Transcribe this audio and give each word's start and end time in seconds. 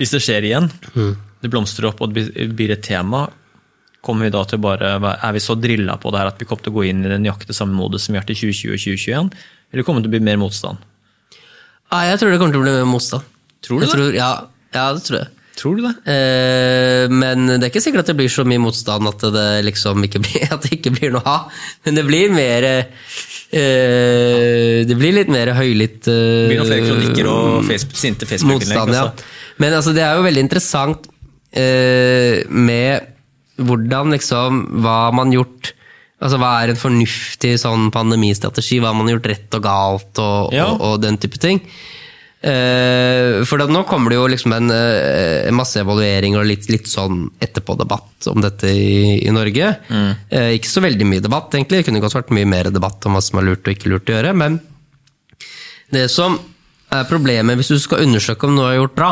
Hvis 0.00 0.14
det 0.16 0.22
skjer 0.24 0.46
igjen, 0.48 0.70
det 1.42 1.50
blomstrer 1.52 1.90
opp 1.90 2.00
og 2.00 2.12
det 2.14 2.22
blir- 2.32 2.54
blir 2.56 2.70
et 2.72 2.82
tema, 2.86 3.26
kommer 4.02 4.24
vi 4.24 4.30
da 4.32 4.42
til 4.48 4.58
bare, 4.64 4.94
er 4.96 5.32
vi 5.36 5.42
så 5.44 5.54
drilla 5.60 5.98
på 6.00 6.10
det 6.10 6.18
her 6.22 6.30
at 6.32 6.38
vi 6.40 6.46
kommer 6.48 6.64
til 6.64 6.72
å 6.72 6.76
gå 6.80 6.86
inn 6.88 7.04
i 7.04 7.08
den 7.12 7.22
nøyaktig 7.26 7.52
samme 7.54 7.76
modus 7.76 8.06
som 8.08 8.14
vi 8.14 8.18
har 8.22 8.24
til 8.24 8.34
2020 8.36 8.72
og 8.72 8.80
2021, 8.80 9.30
eller 9.74 9.84
kommer 9.84 10.00
det 10.00 10.08
til 10.08 10.14
å 10.14 10.16
bli 10.16 10.24
mer 10.30 10.40
motstand? 10.40 10.78
Nei, 11.92 12.06
jeg 12.08 12.18
tror 12.22 12.30
det 12.32 12.38
kommer 12.40 12.52
til 12.56 12.62
å 12.62 12.64
bli 12.64 12.72
mer 12.78 12.88
motstand. 12.88 13.22
Tror 13.60 13.80
du 13.80 13.84
jeg 13.84 13.90
det? 13.90 13.98
Tror, 13.98 14.14
ja, 14.16 14.30
ja, 14.72 14.86
det 14.94 15.02
tror 15.04 15.18
jeg. 15.20 15.28
Tror 15.58 15.76
du 15.76 15.82
det? 15.84 15.92
Eh, 16.08 17.04
men 17.12 17.46
det 17.50 17.64
er 17.66 17.70
ikke 17.72 17.82
sikkert 17.84 18.04
at 18.06 18.10
det 18.12 18.16
blir 18.20 18.30
så 18.32 18.44
mye 18.48 18.60
motstand 18.62 19.08
at 19.10 19.20
det 19.34 19.48
liksom 19.66 19.96
ikke 20.06 20.20
blir, 20.24 20.46
at 20.54 20.62
det 20.64 20.72
ikke 20.78 20.92
blir 20.96 21.10
noe 21.16 21.24
av. 21.26 21.40
Men 21.84 21.92
det 21.98 22.04
blir 22.08 22.28
mer 22.32 22.62
eh, 22.70 22.84
Det 24.88 24.96
blir 24.98 25.12
litt 25.18 25.30
mer 25.32 25.48
høylytt 25.58 26.08
eh, 26.10 26.46
Blir 26.50 26.58
noen 26.62 26.70
flere 26.70 26.86
kronikker 26.88 27.26
og 27.32 27.42
sinte 27.98 28.24
Facebook-innlegg? 28.30 28.54
motstand, 28.54 28.90
ja. 28.94 28.98
altså. 29.10 29.24
Men 29.60 29.70
altså, 29.76 29.90
det 29.96 30.02
er 30.06 30.12
jo 30.16 30.24
veldig 30.28 30.44
interessant 30.46 31.00
eh, 31.52 32.36
med 32.48 33.08
hvordan 33.60 34.14
liksom 34.16 34.50
Hva 34.80 35.00
man 35.12 35.32
gjort 35.34 35.74
Altså, 36.20 36.36
Hva 36.40 36.50
er 36.62 36.68
en 36.74 36.80
fornuftig 36.80 37.54
sånn 37.62 37.88
pandemistrategi? 37.94 38.76
Hva 38.80 38.90
har 38.92 38.96
man 38.98 39.08
gjort 39.08 39.28
rett 39.30 39.54
og 39.56 39.62
galt, 39.64 40.12
og, 40.20 40.52
Ja. 40.52 40.66
og, 40.74 40.80
og 40.84 40.94
den 41.00 41.16
type 41.20 41.38
ting? 41.40 41.62
Eh, 42.40 43.42
for 43.44 43.60
nå 43.68 43.82
kommer 43.84 44.12
det 44.12 44.16
jo 44.16 44.28
liksom 44.32 44.54
en, 44.56 44.70
eh, 44.72 45.48
en 45.48 45.56
masse 45.58 45.76
evalueringer 45.80 46.40
og 46.40 46.48
litt, 46.48 46.70
litt 46.72 46.88
sånn 46.88 47.26
etterpå-debatt 47.42 48.30
om 48.32 48.40
dette 48.40 48.70
i, 48.72 49.18
i 49.26 49.34
Norge. 49.34 49.74
Mm. 49.90 50.10
ikke 50.56 50.70
så 50.70 50.80
veldig 50.84 51.08
mye 51.08 51.24
debatt, 51.24 51.52
egentlig. 51.54 51.82
Det 51.82 51.90
kunne 51.90 52.00
godt 52.00 52.16
vært 52.16 52.32
mye 52.36 52.48
mer 52.48 52.70
debatt 52.72 53.04
om 53.06 53.16
hva 53.16 53.24
som 53.24 53.40
er 53.40 53.50
lurt 53.50 53.66
og 53.66 53.74
ikke 53.74 53.92
lurt 53.92 54.08
å 54.08 54.16
gjøre. 54.16 54.36
Men 54.36 54.60
det 55.92 56.08
som 56.12 56.38
er 56.90 57.08
problemet 57.10 57.58
hvis 57.58 57.72
du 57.74 57.78
skal 57.82 58.06
undersøke 58.06 58.48
om 58.48 58.56
noe 58.56 58.72
er 58.72 58.80
gjort 58.80 58.96
bra, 58.96 59.10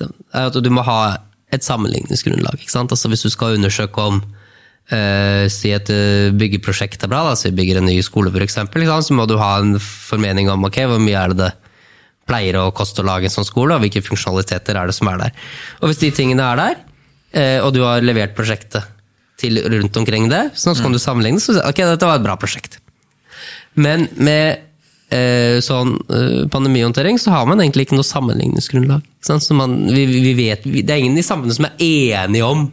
er 0.00 0.48
at 0.50 0.58
du 0.58 0.70
må 0.74 0.82
ha 0.84 1.16
et 1.54 1.64
sammenligningsgrunnlag. 1.64 2.58
Ikke 2.58 2.74
sant? 2.74 2.92
Altså 2.92 3.10
Hvis 3.12 3.24
du 3.24 3.30
skal 3.32 3.58
undersøke 3.58 4.02
om 4.02 4.20
uh, 4.20 5.44
si 5.52 5.70
et 5.74 5.90
eh, 5.92 6.32
byggeprosjekt 6.34 7.04
er 7.04 7.12
bra, 7.12 7.22
da, 7.28 7.36
så 7.38 7.50
vi 7.50 7.58
bygger 7.60 7.80
en 7.80 7.88
ny 7.88 8.00
skole 8.04 8.32
f.eks., 8.32 8.58
så 9.06 9.16
må 9.16 9.28
du 9.30 9.36
ha 9.40 9.58
en 9.60 9.76
formening 9.80 10.50
om 10.52 10.66
ok, 10.66 10.82
hvor 10.90 11.02
mye 11.02 11.20
er 11.20 11.34
det 11.34 11.44
det 11.44 11.52
pleier 12.28 12.58
å 12.60 12.72
koste 12.76 13.02
å 13.02 13.06
lage 13.08 13.28
en 13.28 13.34
sånn 13.34 13.48
skole, 13.48 13.76
og 13.76 13.84
hvilke 13.84 14.04
funksjonaliteter 14.04 14.78
er 14.80 14.90
det 14.90 14.96
som 14.96 15.10
er 15.12 15.20
der. 15.26 15.46
Og 15.82 15.90
hvis 15.90 16.02
de 16.02 16.12
tingene 16.16 16.46
er 16.52 16.60
der, 16.60 16.76
eh, 17.32 17.58
og 17.60 17.74
du 17.76 17.82
har 17.84 18.04
levert 18.04 18.36
prosjektet 18.36 18.90
til 19.40 19.58
rundt 19.60 19.96
omkring 20.00 20.28
det, 20.30 20.46
så 20.58 20.74
kan 20.78 20.94
du 20.94 21.00
sammenligne, 21.02 21.42
så 21.42 21.58
ok, 21.60 21.82
dette 21.84 22.08
var 22.08 22.20
et 22.20 22.26
bra 22.26 22.36
prosjekt. 22.40 22.78
Men 23.74 24.06
med 24.14 24.62
eh, 25.12 25.58
sånn 25.64 25.96
eh, 26.06 26.44
pandemihåndtering 26.52 27.18
så 27.20 27.34
har 27.34 27.48
man 27.50 27.60
egentlig 27.62 27.88
ikke 27.88 27.98
noe 27.98 28.06
sammenligningsgrunnlag. 28.06 29.04
Så 29.24 29.56
man, 29.58 29.76
vi, 29.90 30.06
vi 30.06 30.34
vet, 30.38 30.64
det 30.64 30.86
er 30.86 31.02
ingen 31.02 31.18
i 31.18 31.26
samfunnet 31.26 31.58
som 31.58 31.68
er 31.68 31.84
enige 31.84 32.46
om 32.46 32.68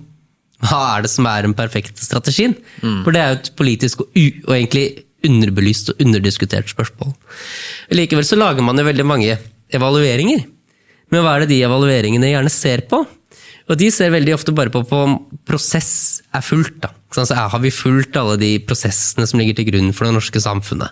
hva 0.62 0.82
er 0.94 1.06
det 1.06 1.10
som 1.10 1.26
er 1.26 1.48
den 1.48 1.56
perfekte 1.58 2.04
strategien. 2.06 2.54
For 3.02 3.14
det 3.16 3.22
er 3.22 3.32
jo 3.32 3.40
et 3.40 3.48
politisk 3.58 4.04
og, 4.04 4.12
u, 4.14 4.26
og 4.46 4.54
egentlig 4.54 4.86
underbelyst 5.28 5.94
og 5.94 6.02
underdiskutert 6.04 6.70
spørsmål. 6.72 7.14
Likevel 7.94 8.26
så 8.28 8.38
lager 8.40 8.64
man 8.66 8.78
jo 8.82 8.88
veldig 8.88 9.06
mange 9.08 9.38
evalueringer. 9.72 10.46
Men 11.12 11.24
hva 11.26 11.36
er 11.36 11.44
det 11.46 11.50
de 11.54 11.62
evalueringene 11.68 12.30
gjerne 12.32 12.52
ser 12.54 12.86
på? 12.92 13.02
Og 13.72 13.78
de 13.80 13.88
ser 13.94 14.12
veldig 14.12 14.34
ofte 14.36 14.52
bare 14.56 14.72
på 14.74 14.82
om 14.98 15.14
prosess 15.48 16.22
er 16.36 16.42
fulgt. 16.44 16.80
Da. 16.84 16.90
Ikke 16.92 17.16
sant? 17.20 17.30
Så 17.30 17.36
er- 17.38 17.50
har 17.54 17.60
vi 17.60 17.70
fulgt 17.72 18.18
alle 18.20 18.38
de 18.38 18.60
prosessene 18.60 19.28
som 19.28 19.40
ligger 19.40 19.56
til 19.56 19.66
grunn 19.72 19.94
for 19.94 20.06
det 20.06 20.14
norske 20.16 20.42
samfunnet? 20.42 20.92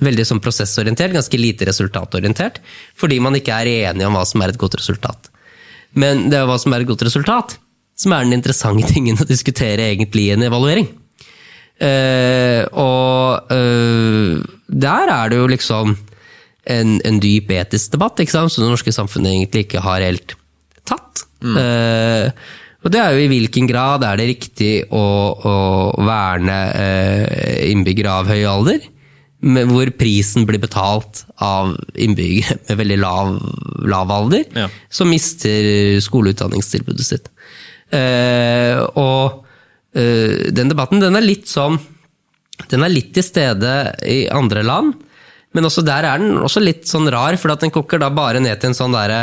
Veldig 0.00 0.24
sånn 0.26 0.40
prosessorientert, 0.42 1.12
ganske 1.12 1.38
lite 1.38 1.66
resultatorientert. 1.66 2.58
Fordi 2.96 3.20
man 3.20 3.34
ikke 3.34 3.52
er 3.54 3.66
enige 3.92 4.06
om 4.06 4.14
hva 4.14 4.24
som 4.26 4.42
er 4.42 4.48
et 4.48 4.58
godt 4.58 4.74
resultat. 4.80 5.28
Men 5.94 6.28
det 6.30 6.38
er 6.40 6.46
hva 6.46 6.58
som 6.58 6.72
er 6.74 6.80
et 6.80 6.86
godt 6.88 7.02
resultat, 7.06 7.58
som 7.96 8.12
er 8.12 8.24
den 8.24 8.32
interessante 8.40 8.92
tingen 8.92 9.16
å 9.16 9.26
diskutere 9.26 9.78
egentlig 9.94 10.26
i 10.28 10.32
en 10.32 10.42
evaluering. 10.42 10.88
Eh, 11.82 12.62
og 12.72 13.52
eh, 13.52 14.36
der 14.66 15.12
er 15.12 15.28
det 15.32 15.40
jo 15.42 15.48
liksom 15.52 15.96
en, 16.66 16.96
en 17.06 17.18
dyp 17.22 17.50
etisk 17.54 17.92
debatt, 17.94 18.18
ikke 18.22 18.32
sant? 18.34 18.52
som 18.54 18.64
det 18.64 18.72
norske 18.72 18.94
samfunnet 18.94 19.34
egentlig 19.34 19.66
ikke 19.66 19.82
har 19.84 20.02
helt 20.04 20.34
tatt. 20.88 21.26
Eh, 21.44 22.30
og 22.86 22.92
det 22.94 23.00
er 23.02 23.14
jo 23.16 23.22
i 23.26 23.30
hvilken 23.30 23.66
grad 23.68 24.04
er 24.06 24.18
det 24.20 24.28
riktig 24.32 24.72
å, 24.94 25.04
å 25.36 25.54
verne 26.06 26.58
eh, 26.74 27.70
innbyggere 27.72 28.18
av 28.22 28.30
høy 28.30 28.42
alder, 28.48 28.84
med, 29.46 29.68
hvor 29.68 29.90
prisen 30.00 30.46
blir 30.48 30.58
betalt 30.62 31.24
av 31.44 31.74
innbyggere 31.92 32.56
med 32.70 32.78
veldig 32.80 32.98
lav, 33.02 33.34
lav 33.86 34.10
alder, 34.16 34.46
Ja. 34.56 34.68
som 34.90 35.10
mister 35.12 36.00
skoleutdanningstilbudet 36.02 37.06
sitt. 37.06 37.28
Eh, 37.94 38.80
og 38.98 39.42
den 39.96 40.68
debatten 40.68 41.00
den 41.00 41.16
er 41.16 41.24
litt 41.24 41.46
sånn 41.48 41.78
Den 42.68 42.82
er 42.84 42.90
litt 42.92 43.14
til 43.16 43.24
stede 43.24 43.70
i 44.04 44.26
andre 44.28 44.60
land, 44.66 44.92
men 45.56 45.64
også 45.64 45.80
der 45.86 46.04
er 46.04 46.20
den 46.20 46.36
også 46.44 46.60
litt 46.60 46.84
sånn 46.88 47.08
rar, 47.12 47.36
for 47.40 47.54
at 47.54 47.64
den 47.64 47.72
koker 47.72 48.00
da 48.02 48.10
bare 48.12 48.42
ned 48.44 48.60
til 48.60 48.72
en 48.72 48.76
sånn 48.76 48.96
derre 48.96 49.22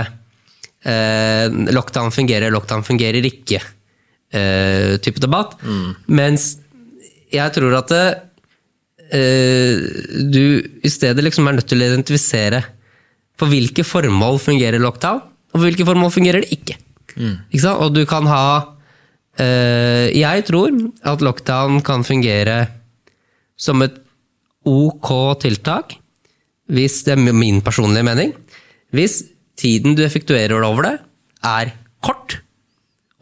eh, 0.81 1.45
Lockdown 1.73 2.13
fungerer, 2.13 2.53
lockdown 2.53 2.85
fungerer 2.85 3.25
ikke 3.29 3.61
eh, 4.33 4.97
debatt. 4.97 5.57
Mens 6.07 6.55
jeg 7.33 7.53
tror 7.55 7.77
at 7.79 7.89
det, 7.93 8.05
eh, 9.13 9.81
du 10.29 10.61
i 10.83 10.91
stedet 10.91 11.25
liksom 11.25 11.47
er 11.49 11.57
nødt 11.57 11.69
til 11.69 11.81
å 11.81 11.89
identifisere 11.89 12.63
for 13.39 13.49
hvilke 13.49 13.85
formål 13.85 14.39
fungerer 14.41 14.81
lockdown, 14.81 15.21
og 15.53 15.57
for 15.57 15.67
hvilke 15.67 15.87
formål 15.87 16.13
fungerer 16.13 16.45
det 16.45 16.53
ikke. 16.53 16.77
Ikke 17.49 17.63
sant? 17.63 17.81
Og 17.81 17.93
du 17.93 18.05
kan 18.09 18.25
ha 18.29 18.45
eh, 18.57 18.72
Jeg 19.33 20.43
tror 20.45 20.75
at 21.09 21.23
lockdown 21.25 21.79
kan 21.81 22.03
fungere 22.05 22.67
som 23.57 23.81
et 23.81 23.95
ok 24.69 25.09
tiltak, 25.41 25.95
hvis 26.69 27.01
det 27.07 27.15
er 27.15 27.33
min 27.33 27.61
personlige 27.65 28.05
mening, 28.05 28.33
hvis 28.93 29.23
tiden 29.59 29.97
du 29.97 30.03
effektuerer 30.05 30.63
over 30.63 30.85
det, 30.85 30.95
er 31.43 31.73
kort, 32.03 32.37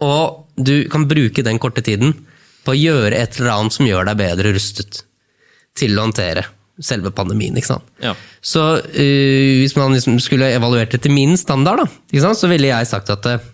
og 0.02 0.48
du 0.58 0.90
kan 0.92 1.08
bruke 1.10 1.46
den 1.46 1.60
korte 1.62 1.84
tiden 1.86 2.14
på 2.66 2.74
å 2.74 2.78
gjøre 2.78 3.18
et 3.18 3.40
eller 3.40 3.56
annet 3.56 3.76
som 3.78 3.88
gjør 3.88 4.10
deg 4.10 4.20
bedre 4.20 4.54
rustet 4.54 5.04
til 5.78 5.96
å 5.98 6.06
håndtere 6.06 6.46
selve 6.82 7.12
pandemien. 7.14 7.56
ikke 7.58 7.74
sant? 7.74 7.88
Ja. 8.02 8.14
Så 8.42 8.64
uh, 8.82 9.54
hvis 9.62 9.76
man 9.78 9.94
liksom 9.96 10.20
skulle 10.24 10.52
evaluert 10.56 10.94
det 10.94 11.04
til 11.06 11.14
min 11.14 11.38
standard, 11.40 11.84
da, 11.86 12.34
så 12.34 12.50
ville 12.52 12.72
jeg 12.72 12.90
sagt 12.90 13.12
at 13.14 13.28
øh, 13.30 13.51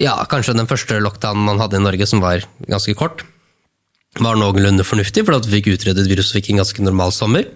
ja, 0.00 0.16
kanskje 0.28 0.56
den 0.56 0.68
første 0.68 0.98
lockdownen 1.00 1.46
man 1.48 1.60
hadde 1.62 1.78
i 1.78 1.84
Norge, 1.84 2.08
som 2.08 2.22
var 2.24 2.44
ganske 2.68 2.94
kort, 2.98 3.24
var 4.20 4.38
noenlunde 4.40 4.84
fornuftig, 4.86 5.24
for 5.26 5.36
at 5.36 5.46
vi 5.48 5.58
fikk 5.58 5.74
utredet 5.74 6.06
viruset 6.08 6.34
og 6.34 6.40
fikk 6.40 6.50
en 6.52 6.62
ganske 6.62 6.84
normal 6.84 7.12
sommer. 7.12 7.48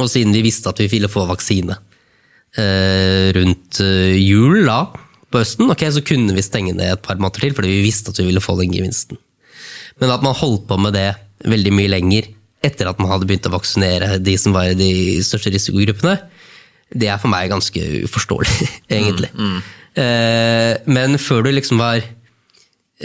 Og 0.00 0.08
siden 0.10 0.34
vi 0.34 0.44
visste 0.44 0.72
at 0.72 0.80
vi 0.82 0.88
ville 0.90 1.10
få 1.10 1.26
vaksine 1.28 1.76
eh, 2.58 3.30
rundt 3.36 3.80
eh, 3.84 4.16
jul 4.18 4.64
da, 4.66 4.80
på 5.30 5.42
høsten, 5.42 5.70
okay, 5.72 5.90
så 5.94 6.02
kunne 6.06 6.34
vi 6.36 6.44
stenge 6.46 6.74
ned 6.76 6.96
et 6.96 7.04
par 7.04 7.18
måneder 7.18 7.46
til, 7.46 7.54
fordi 7.56 7.72
vi 7.72 7.86
visste 7.86 8.12
at 8.12 8.20
vi 8.20 8.28
ville 8.28 8.42
få 8.42 8.56
den 8.60 8.74
gevinsten. 8.74 9.20
Men 10.00 10.12
at 10.14 10.24
man 10.24 10.36
holdt 10.36 10.66
på 10.68 10.78
med 10.80 10.96
det 10.96 11.12
veldig 11.44 11.72
mye 11.74 11.92
lenger 11.92 12.30
etter 12.64 12.88
at 12.88 13.00
man 13.02 13.10
hadde 13.12 13.28
begynt 13.28 13.46
å 13.50 13.52
vaksinere 13.52 14.16
de 14.24 14.34
som 14.40 14.54
var 14.56 14.70
i 14.72 14.78
de 14.78 14.90
største 15.26 15.52
risikogruppene, 15.52 16.16
det 16.94 17.08
er 17.10 17.18
for 17.20 17.32
meg 17.32 17.50
ganske 17.52 17.80
uforståelig, 18.06 18.68
egentlig. 18.96 19.30
Eh, 19.34 19.72
men 19.94 21.18
før 21.22 21.44
du 21.46 21.52
liksom 21.54 21.78
har 21.84 22.02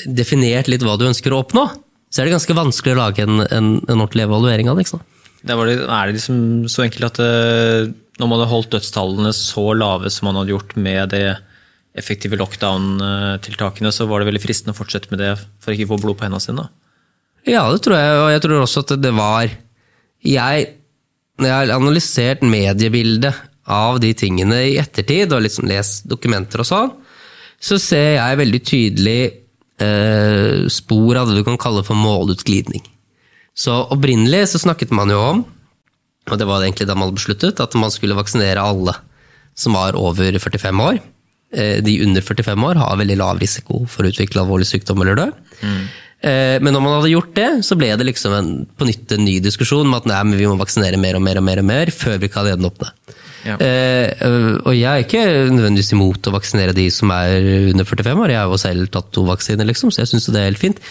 definert 0.06 0.70
litt 0.72 0.82
hva 0.86 0.96
du 0.98 1.06
ønsker 1.10 1.34
å 1.34 1.44
oppnå, 1.44 1.68
så 2.10 2.22
er 2.22 2.28
det 2.28 2.36
ganske 2.38 2.58
vanskelig 2.58 2.96
å 2.96 3.00
lage 3.00 3.26
en, 3.26 3.44
en, 3.46 3.68
en 3.86 4.00
ordentlig 4.00 4.26
evaluering 4.26 4.72
av 4.72 4.80
det. 4.80 4.88
det, 5.46 5.54
er 5.54 6.10
det 6.10 6.16
liksom 6.16 6.40
så 6.72 6.86
enkelt 6.88 7.12
at 7.12 7.22
eh, 7.22 7.92
når 8.20 8.26
man 8.26 8.42
hadde 8.42 8.52
holdt 8.52 8.74
dødstallene 8.74 9.34
så 9.36 9.68
lave 9.78 10.12
som 10.14 10.30
man 10.30 10.40
hadde 10.42 10.56
gjort 10.56 10.74
med 10.80 11.14
det 11.14 11.38
effektive 12.00 12.38
lockdown-tiltakene, 12.40 13.92
så 13.94 14.08
var 14.10 14.22
det 14.22 14.30
veldig 14.30 14.44
fristende 14.44 14.76
å 14.76 14.78
fortsette 14.78 15.12
med 15.12 15.22
det 15.24 15.34
for 15.62 15.74
ikke 15.74 15.90
å 15.90 15.94
få 15.94 16.02
blod 16.04 16.20
på 16.20 16.28
hendene 16.28 16.44
sine. 16.44 16.68
Ja, 17.48 17.64
det 17.72 17.82
tror 17.86 17.98
jeg, 17.98 18.18
og 18.20 18.32
jeg 18.34 18.44
tror 18.46 18.64
også 18.64 18.84
at 18.84 18.98
det 19.00 19.14
var 19.16 19.48
Jeg, 20.20 20.66
når 21.40 21.48
jeg 21.48 21.56
har 21.56 21.72
analysert 21.72 22.42
mediebildet 22.44 23.38
av 23.70 24.00
de 24.04 24.14
tingene 24.18 24.62
i 24.72 24.78
ettertid, 24.82 25.32
og 25.36 25.44
liksom 25.46 25.68
lest 25.70 26.08
dokumenter 26.10 26.64
og 26.64 26.68
sånn, 26.70 26.92
så 27.60 27.78
ser 27.82 28.16
jeg 28.18 28.40
veldig 28.40 28.62
tydelig 28.66 29.20
eh, 29.84 30.66
spor 30.72 31.20
av 31.22 31.30
det 31.30 31.38
du 31.40 31.44
kan 31.48 31.60
kalle 31.60 31.84
for 31.88 31.98
målutglidning. 32.00 32.84
Så 33.60 33.76
opprinnelig 33.92 34.46
så 34.54 34.62
snakket 34.64 34.94
man 34.96 35.12
jo 35.12 35.20
om, 35.20 35.46
og 36.30 36.38
det 36.40 36.48
var 36.48 36.64
egentlig 36.64 36.88
da 36.88 36.96
man 36.96 37.10
hadde 37.10 37.20
besluttet, 37.20 37.60
at 37.64 37.76
man 37.80 37.92
skulle 37.92 38.16
vaksinere 38.18 38.62
alle 38.64 38.94
som 39.60 39.76
var 39.76 39.98
over 40.00 40.38
45 40.40 40.84
år. 40.86 41.00
Eh, 41.52 41.80
De 41.84 41.98
under 42.06 42.22
45 42.24 42.64
år 42.70 42.80
har 42.80 43.00
veldig 43.02 43.18
lav 43.20 43.40
risiko 43.42 43.84
for 43.90 44.06
å 44.06 44.12
utvikle 44.14 44.44
alvorlig 44.44 44.70
sykdom 44.70 45.02
eller 45.04 45.18
dø. 45.20 45.28
Eh, 46.22 46.60
Men 46.62 46.74
når 46.76 46.82
man 46.84 46.96
hadde 47.00 47.12
gjort 47.16 47.34
det, 47.36 47.50
så 47.66 47.76
ble 47.80 47.90
det 47.98 48.06
liksom 48.08 48.34
en, 48.38 48.52
på 48.78 48.88
nytt 48.88 49.12
en 49.16 49.26
ny 49.26 49.40
diskusjon 49.44 49.88
om 49.88 49.98
at 49.98 50.06
nei, 50.08 50.22
men 50.24 50.38
vi 50.40 50.48
må 50.48 50.56
vaksinere 50.60 51.00
mer 51.02 51.16
og 51.20 51.24
mer 51.26 51.40
og 51.42 51.44
mer, 51.48 51.60
og 51.64 51.68
mer 51.68 51.92
før 51.92 52.20
vi 52.22 52.30
kan 52.32 52.48
gjenåpne. 52.48 52.94
Ja. 53.46 53.56
Eh, 53.64 54.12
øh, 54.26 54.56
og 54.68 54.74
jeg 54.76 54.90
er 54.90 55.06
ikke 55.06 55.24
nødvendigvis 55.54 55.94
imot 55.96 56.28
å 56.28 56.34
vaksinere 56.36 56.76
de 56.76 56.88
som 56.92 57.12
er 57.16 57.46
under 57.72 57.88
45 57.88 58.24
år. 58.24 58.34
Jeg 58.34 58.42
har 58.42 58.52
jo 58.52 58.60
selv 58.62 58.90
tatt 58.94 59.12
to 59.16 59.24
vaksiner, 59.28 59.68
liksom, 59.70 59.94
så 59.94 60.04
jeg 60.04 60.12
syns 60.12 60.28
det 60.30 60.42
er 60.42 60.50
helt 60.50 60.62
fint. 60.62 60.82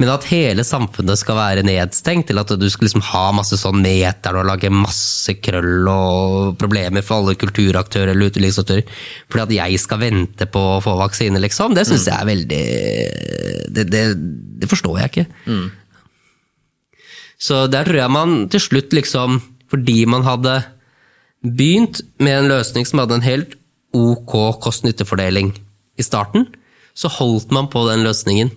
Men 0.00 0.12
at 0.12 0.28
hele 0.28 0.66
samfunnet 0.66 1.20
skal 1.20 1.38
være 1.38 1.64
nedstengt, 1.66 2.28
til 2.28 2.40
at 2.40 2.52
du 2.60 2.66
skal 2.72 2.88
liksom 2.88 3.04
ha 3.10 3.24
masse 3.36 3.58
sånn 3.60 3.80
meter 3.84 4.36
og 4.40 4.48
lage 4.48 4.72
masse 4.72 5.36
krøll 5.44 5.88
og 5.90 6.58
problemer 6.60 7.04
for 7.04 7.22
alle 7.22 7.38
kulturaktører 7.40 8.12
eller 8.12 8.32
utelivsaktører 8.32 8.84
fordi 9.30 9.42
at 9.44 9.52
jeg 9.70 9.80
skal 9.82 10.00
vente 10.00 10.46
på 10.50 10.60
å 10.76 10.82
få 10.84 10.94
vaksine, 10.98 11.40
liksom, 11.42 11.74
det 11.76 11.86
syns 11.88 12.06
jeg 12.08 12.16
er 12.16 12.28
veldig 12.28 12.62
det, 13.74 13.86
det, 13.90 14.04
det 14.62 14.68
forstår 14.70 15.00
jeg 15.00 15.12
ikke. 15.12 15.26
Så 17.44 17.64
der 17.72 17.86
tror 17.86 17.98
jeg 17.98 18.14
man 18.14 18.36
til 18.52 18.62
slutt 18.62 18.94
liksom, 18.96 19.40
fordi 19.72 20.04
man 20.10 20.24
hadde 20.26 20.60
begynt 21.44 22.00
med 22.22 22.38
en 22.38 22.50
løsning 22.50 22.88
som 22.88 23.02
hadde 23.02 23.18
en 23.20 23.26
helt 23.26 23.56
ok 23.94 24.34
kost-nytte-fordeling 24.64 25.52
i 26.00 26.04
starten, 26.04 26.48
så 26.94 27.10
holdt 27.10 27.52
man 27.54 27.68
på 27.70 27.84
den 27.88 28.04
løsningen 28.06 28.50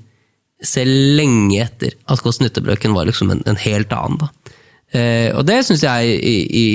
selv 0.65 1.17
lenge 1.19 1.59
etter 1.61 1.93
at 2.09 2.21
kost-nytte-brøken 2.25 2.95
var 2.95 3.09
liksom 3.09 3.29
en, 3.33 3.43
en 3.45 3.59
helt 3.61 3.93
annen. 3.93 4.23
Da. 4.23 4.55
Eh, 4.97 5.29
og 5.35 5.43
det 5.45 5.59
syns 5.67 5.83
jeg 5.85 6.15
i, 6.15 6.35
i 6.47 6.65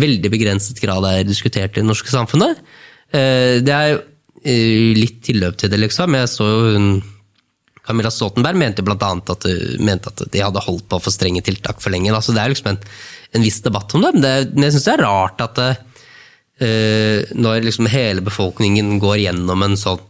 veldig 0.00 0.30
begrenset 0.32 0.80
grad 0.80 1.04
er 1.08 1.26
diskutert 1.26 1.74
i 1.74 1.82
det 1.82 1.88
norske 1.88 2.12
samfunnet. 2.12 2.62
Eh, 3.10 3.58
det 3.64 3.74
er 3.74 3.98
eh, 3.98 4.94
litt 4.96 5.20
tilløp 5.26 5.58
til 5.60 5.72
det, 5.72 5.82
liksom. 5.82 6.16
Jeg 6.16 6.32
så 6.32 6.48
jo 6.48 6.72
hun 6.76 6.88
Camilla 7.86 8.10
Stoltenberg 8.10 8.58
mente 8.58 8.82
annet 8.82 9.30
at, 9.30 9.44
mente 9.78 10.10
at 10.10 10.24
de 10.32 10.42
hadde 10.42 10.64
holdt 10.64 10.88
på 10.90 10.98
for 10.98 11.14
strenge 11.14 11.44
tiltak 11.46 11.78
for 11.82 11.94
lenge. 11.94 12.10
Da. 12.10 12.22
Så 12.24 12.34
det 12.34 12.42
er 12.42 12.50
liksom 12.50 12.72
en, 12.72 12.80
en 13.34 13.44
viss 13.44 13.60
debatt 13.64 13.94
om 13.96 14.04
det. 14.04 14.12
Men, 14.16 14.24
det, 14.24 14.34
men 14.54 14.68
jeg 14.68 14.76
syns 14.76 14.88
det 14.88 14.94
er 14.96 15.04
rart 15.06 15.42
at 15.44 15.58
det, 15.58 15.70
uh, 16.62 17.34
når 17.36 17.66
liksom 17.66 17.90
hele 17.92 18.24
befolkningen 18.26 18.96
går 19.02 19.24
gjennom 19.26 19.66
en 19.66 19.78
sånn 19.80 20.02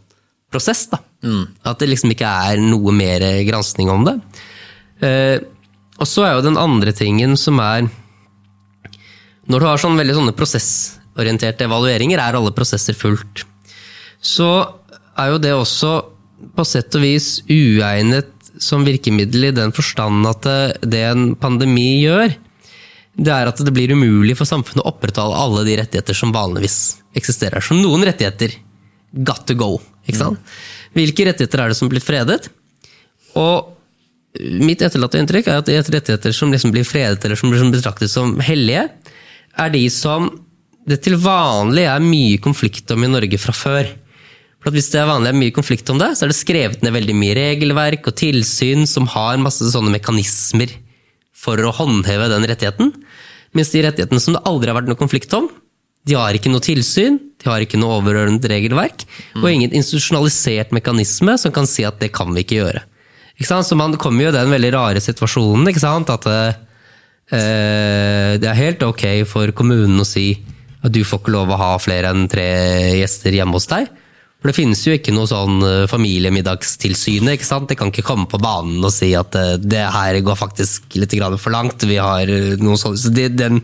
prosess, 0.51 0.85
da, 0.91 1.01
at 1.67 1.81
det 1.81 1.89
liksom 1.89 2.13
ikke 2.13 2.29
er 2.51 2.61
noe 2.63 2.93
mer 2.95 3.25
granskning 3.47 3.91
om 3.91 4.05
det. 4.07 4.17
Uh, 5.03 5.37
og 5.97 6.09
så 6.09 6.27
er 6.27 6.37
jo 6.37 6.45
den 6.45 6.59
andre 6.61 6.93
tingen 6.93 7.35
som 7.37 7.59
er 7.61 7.87
Når 9.47 9.61
du 9.61 9.65
har 9.65 9.79
sånn 9.81 9.97
veldig 9.97 10.15
sånne 10.17 10.35
prosessorienterte 10.35 11.65
evalueringer, 11.65 12.19
er 12.19 12.35
alle 12.35 12.51
prosesser 12.51 12.97
fullt. 12.97 13.45
Så 14.19 14.49
er 15.17 15.31
jo 15.31 15.37
det 15.39 15.53
også 15.55 15.91
på 16.57 16.65
sett 16.67 16.93
og 16.99 17.05
vis 17.05 17.29
uegnet 17.47 18.33
som 18.61 18.83
virkemiddel 18.85 19.47
i 19.49 19.55
den 19.55 19.71
forstand 19.75 20.27
at 20.27 20.43
det, 20.43 20.89
det 20.91 21.03
en 21.07 21.29
pandemi 21.39 22.03
gjør, 22.03 22.35
det 23.17 23.33
er 23.33 23.49
at 23.49 23.61
det 23.65 23.73
blir 23.73 23.91
umulig 23.97 24.35
for 24.37 24.49
samfunnet 24.49 24.83
å 24.83 24.91
opprettholde 24.91 25.39
alle 25.41 25.63
de 25.65 25.77
rettigheter 25.79 26.17
som 26.17 26.33
vanligvis 26.35 26.99
eksisterer. 27.17 27.63
Så 27.63 27.77
noen 27.77 28.05
rettigheter 28.05 28.53
got 29.25 29.47
to 29.49 29.55
go. 29.57 29.77
Ikke 30.05 30.21
sant? 30.21 30.53
Hvilke 30.95 31.25
rettigheter 31.27 31.63
er 31.63 31.73
det 31.73 31.79
som 31.79 31.89
blir 31.89 32.03
fredet? 32.03 32.47
Og 33.37 33.73
mitt 34.37 34.83
etterlatte 34.85 35.19
inntrykk 35.21 35.49
er 35.49 35.61
at 35.61 35.69
de 35.69 35.77
rettigheter 35.81 36.35
som 36.35 36.53
liksom 36.53 36.73
blir 36.75 36.85
fredet, 36.85 37.23
eller 37.25 37.39
som 37.39 37.51
blir 37.51 37.65
betraktet 37.73 38.11
som 38.13 38.35
hellige, 38.43 38.85
er 39.57 39.73
de 39.73 39.85
som 39.93 40.29
det 40.87 41.01
til 41.03 41.17
vanlig 41.19 41.87
er 41.89 42.03
mye 42.03 42.37
konflikt 42.39 42.93
om 42.93 43.03
i 43.03 43.09
Norge 43.11 43.39
fra 43.41 43.55
før. 43.55 43.89
For 44.63 44.73
Hvis 44.73 44.91
det 44.93 45.01
er 45.01 45.09
vanlig 45.09 45.31
er 45.31 45.39
mye 45.41 45.55
konflikt 45.55 45.89
om 45.91 45.99
det, 45.99 46.13
så 46.15 46.25
er 46.25 46.31
det 46.31 46.37
skrevet 46.37 46.83
ned 46.83 46.95
veldig 46.95 47.15
mye 47.17 47.35
regelverk 47.37 48.09
og 48.09 48.17
tilsyn 48.19 48.87
som 48.89 49.09
har 49.11 49.41
masse 49.41 49.65
sånne 49.73 49.93
mekanismer 49.93 50.71
for 51.37 51.61
å 51.61 51.73
håndheve 51.75 52.29
den 52.31 52.47
rettigheten. 52.49 52.93
Mens 53.57 53.71
de 53.73 53.81
rettighetene 53.85 54.21
som 54.21 54.35
det 54.37 54.43
aldri 54.45 54.69
har 54.69 54.77
vært 54.77 54.91
noe 54.91 54.99
konflikt 54.99 55.33
om, 55.37 55.49
de 56.07 56.15
har 56.15 56.37
ikke 56.37 56.51
noe 56.51 56.63
tilsyn, 56.63 57.17
de 57.41 57.49
har 57.49 57.63
ikke 57.63 57.79
noe 57.79 57.97
overordnet 57.99 58.45
regelverk, 58.47 59.03
og 59.41 59.49
ingen 59.49 59.73
institusjonalisert 59.75 60.71
mekanisme 60.75 61.35
som 61.41 61.53
kan 61.55 61.67
si 61.67 61.83
at 61.87 61.99
det 61.99 62.13
kan 62.15 62.31
vi 62.35 62.45
ikke 62.45 62.61
gjøre. 62.61 62.83
Ikke 63.37 63.49
sant? 63.49 63.67
Så 63.67 63.77
man 63.77 63.95
kommer 64.01 64.27
jo 64.27 64.31
i 64.31 64.37
den 64.37 64.53
veldig 64.53 64.71
rare 64.73 65.03
situasjonen 65.03 65.67
ikke 65.69 65.83
sant? 65.83 66.09
at 66.09 66.25
eh, 66.31 66.55
det 68.39 68.47
er 68.47 68.61
helt 68.61 68.85
ok 68.87 69.03
for 69.29 69.51
kommunen 69.57 69.99
å 70.01 70.07
si 70.07 70.31
at 70.85 70.93
du 70.93 71.03
får 71.05 71.21
ikke 71.21 71.33
lov 71.35 71.51
å 71.51 71.59
ha 71.59 71.71
flere 71.81 72.13
enn 72.13 72.27
tre 72.31 72.47
gjester 73.01 73.35
hjemme 73.35 73.57
hos 73.57 73.67
deg. 73.69 73.89
For 74.47 74.53
det 74.53 74.61
finnes 74.61 74.79
jo 74.79 74.93
ikke 74.95 75.11
noe 75.11 75.27
sånn 75.27 75.57
familiemiddagstilsynet. 75.91 77.33
ikke 77.35 77.43
sant? 77.43 77.65
Det 77.67 77.75
kan 77.75 77.89
ikke 77.91 78.05
komme 78.07 78.29
på 78.31 78.39
banen 78.39 78.79
og 78.79 78.93
si 78.95 79.09
at 79.19 79.35
eh, 79.35 79.57
det 79.59 79.81
her 79.91 80.15
går 80.23 80.37
faktisk 80.39 80.95
litt 80.95 81.11
for 81.35 81.51
langt. 81.51 81.83
Vi 81.83 81.97
har 81.99 82.31
eh, 82.31 82.53
noe 82.63 82.79
sånt. 82.79 82.95
Så 83.01 83.11
det, 83.11 83.33
den 83.35 83.59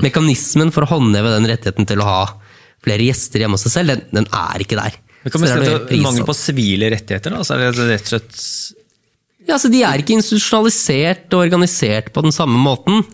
mekanismen 0.00 0.72
for 0.72 0.86
å 0.86 0.94
håndheve 0.94 1.34
den 1.34 1.50
rettigheten 1.50 1.84
til 1.90 2.00
å 2.00 2.06
ha 2.08 2.22
flere 2.80 3.04
gjester 3.04 3.44
hjemme 3.44 3.60
hos 3.60 3.66
seg 3.66 3.74
selv, 3.74 3.92
den, 3.92 4.22
den 4.22 4.30
er 4.32 4.64
ikke 4.64 4.78
der. 4.80 4.96
Men 5.20 5.34
kan 5.34 5.44
vi 5.44 5.50
pris- 5.90 6.06
Mangel 6.08 6.24
på 6.24 6.38
sivile 6.38 6.88
rettigheter? 6.96 7.36
Da? 7.36 7.44
Så 7.44 7.58
er 7.58 7.76
det 7.76 7.88
rett 7.92 8.08
og 8.08 8.14
slett 8.14 8.40
Ja, 9.44 9.58
altså 9.58 9.68
De 9.68 9.82
er 9.84 10.00
ikke 10.00 10.16
institusjonalisert 10.16 11.28
og 11.36 11.44
organisert 11.44 12.08
på 12.16 12.24
den 12.24 12.32
samme 12.32 12.56
måten. 12.56 13.04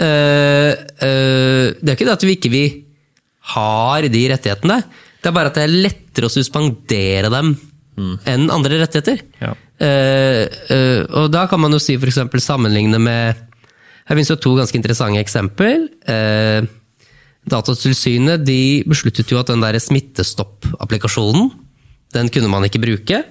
Uh, 0.00 0.72
uh, 0.72 1.68
det 1.76 1.84
er 1.84 1.98
ikke 1.98 2.08
det 2.08 2.16
at 2.16 2.24
vi 2.24 2.38
ikke 2.38 2.56
vi 2.56 2.64
har 3.52 4.08
de 4.08 4.24
rettighetene. 4.32 4.80
Det 5.20 5.28
er 5.28 5.36
bare 5.36 5.52
at 5.52 5.60
det 5.60 5.68
er 5.68 5.76
lettere 6.12 6.28
å 6.28 6.32
suspendere 6.32 7.32
dem 7.32 7.54
enn 8.28 8.50
andre 8.52 8.82
rettigheter. 8.82 9.20
Ja. 9.40 9.54
Uh, 9.82 10.44
uh, 10.70 11.00
og 11.22 11.32
da 11.32 11.46
kan 11.50 11.60
man 11.60 11.72
jo 11.74 11.80
si 11.82 11.96
eksempel 11.96 12.40
sammenligne 12.40 13.00
med 13.02 13.48
Her 14.06 14.16
finnes 14.16 14.30
jo 14.30 14.36
to 14.36 14.52
ganske 14.58 14.76
interessante 14.76 15.20
eksempel. 15.20 15.88
Uh, 16.06 16.62
Datatilsynet 17.48 18.44
de 18.46 18.84
besluttet 18.86 19.30
jo 19.30 19.40
at 19.40 19.50
den 19.50 19.62
der 19.62 19.78
Smittestopp-applikasjonen 19.82 21.50
den 22.14 22.28
kunne 22.30 22.50
man 22.52 22.66
ikke 22.66 22.82
bruke 22.82 23.22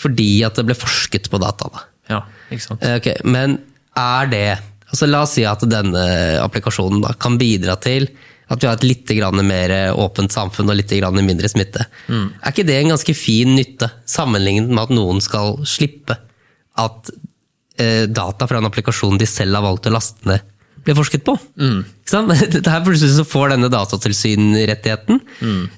fordi 0.00 0.44
at 0.46 0.56
det 0.56 0.64
ble 0.68 0.76
forsket 0.78 1.26
på 1.32 1.40
dataene. 1.42 1.82
Ja, 2.08 2.22
ikke 2.48 2.62
sant. 2.62 2.84
Eh, 2.84 2.96
Ok, 3.00 3.08
Men 3.24 3.58
er 3.98 4.30
det 4.30 4.46
altså 4.90 5.08
La 5.10 5.24
oss 5.26 5.34
si 5.36 5.44
at 5.46 5.62
denne 5.68 6.04
applikasjonen 6.40 7.02
da, 7.04 7.12
kan 7.18 7.36
bidra 7.40 7.76
til 7.82 8.08
at 8.50 8.58
vi 8.58 8.66
har 8.66 8.76
et 8.78 8.86
litt 8.86 9.10
mer 9.46 9.72
åpent 9.94 10.32
samfunn 10.32 10.70
og 10.72 10.78
litt 10.78 10.92
mindre 11.22 11.48
smitte. 11.48 11.86
Er 12.10 12.50
ikke 12.50 12.66
det 12.66 12.80
en 12.80 12.94
ganske 12.94 13.14
fin 13.14 13.54
nytte, 13.54 13.90
sammenlignet 14.04 14.70
med 14.70 14.88
at 14.88 14.94
noen 14.94 15.20
skal 15.22 15.60
slippe 15.64 16.16
at 16.80 17.12
eh, 17.78 18.06
data 18.10 18.48
fra 18.50 18.58
en 18.58 18.66
applikasjon 18.66 19.18
de 19.20 19.28
selv 19.28 19.58
har 19.58 19.66
valgt 19.68 19.86
å 19.86 19.94
laste 19.94 20.26
ned, 20.28 20.42
blir 20.84 20.98
forsket 20.98 21.24
på? 21.26 21.36
Mm. 21.60 21.80
Det 22.10 22.66
her 22.66 22.84
plutselig 22.84 23.14
så 23.14 23.26
får 23.28 23.54
denne 23.54 23.70
datatilsynrettigheten 23.70 25.20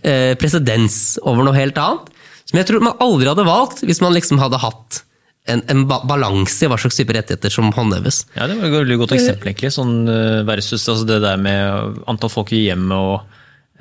eh, 0.01 0.33
presedens 0.41 1.19
over 1.21 1.45
noe 1.45 1.59
helt 1.59 1.77
annet, 1.77 2.09
som 2.49 2.61
jeg 2.61 2.69
tror 2.69 2.85
man 2.85 3.01
aldri 3.03 3.29
hadde 3.29 3.49
valgt 3.49 3.83
hvis 3.85 4.01
man 4.03 4.15
liksom 4.17 4.41
hadde 4.41 4.61
hatt 4.63 5.03
en, 5.51 5.63
en 5.73 5.85
ba 5.91 5.99
balanse 6.07 6.63
i 6.63 6.71
hva 6.71 6.79
slags 6.79 6.99
type 7.01 7.15
rettigheter 7.17 7.51
som 7.51 7.73
håndheves. 7.75 8.23
Ja, 8.37 8.47
Det 8.47 8.59
var 8.61 8.69
et 8.69 8.77
veldig 8.77 8.99
godt 9.01 9.15
eksempel, 9.17 9.51
egentlig. 9.51 9.73
Sånn 9.75 9.97
eh, 10.11 10.43
versus 10.47 10.85
altså 10.87 11.09
det 11.09 11.19
der 11.25 11.41
med 11.43 12.03
antall 12.11 12.31
folk 12.33 12.53
i 12.55 12.63
hjemmet 12.69 12.95
og 12.95 13.25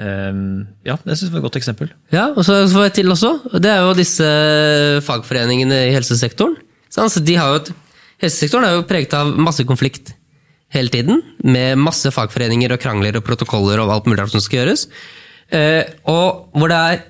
um, 0.02 0.64
Ja, 0.88 0.98
det 1.04 1.20
synes 1.20 1.28
jeg 1.28 1.36
var 1.36 1.44
et 1.44 1.48
godt 1.50 1.60
eksempel. 1.62 1.92
Ja, 2.14 2.32
og 2.34 2.46
så 2.48 2.64
får 2.72 2.88
jeg 2.90 2.96
til 3.02 3.14
også. 3.14 3.36
Det 3.62 3.70
er 3.70 3.86
jo 3.86 3.94
disse 3.98 4.32
fagforeningene 5.06 5.84
i 5.92 5.94
helsesektoren. 5.94 6.58
Så 6.92 7.06
altså, 7.06 7.22
de 7.24 7.38
har 7.38 7.54
jo 7.54 7.62
et, 7.62 7.72
helsesektoren 8.26 8.68
er 8.68 8.76
jo 8.80 8.90
preget 8.90 9.14
av 9.18 9.30
masse 9.38 9.66
konflikt 9.70 10.16
hele 10.74 10.90
tiden. 10.94 11.22
Med 11.46 11.78
masse 11.80 12.10
fagforeninger 12.16 12.74
og 12.74 12.82
krangler 12.82 13.20
og 13.20 13.28
protokoller 13.28 13.84
og 13.84 13.94
alt 13.94 14.10
mulig 14.10 14.26
som 14.34 14.42
skal 14.42 14.64
gjøres. 14.64 14.88
Eh, 15.54 15.84
og 16.10 16.58
hvor 16.58 16.72
det 16.72 16.82
er 16.82 17.02